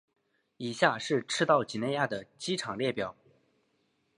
[0.57, 3.15] 以下是赤道畿内亚的机场列表。